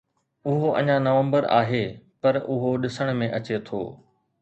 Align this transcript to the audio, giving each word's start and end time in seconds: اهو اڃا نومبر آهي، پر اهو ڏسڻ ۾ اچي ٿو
اهو 0.51 0.67
اڃا 0.79 0.95
نومبر 1.09 1.43
آهي، 1.59 1.83
پر 2.25 2.33
اهو 2.55 2.75
ڏسڻ 2.87 3.17
۾ 3.25 3.33
اچي 3.39 3.65
ٿو 3.71 3.81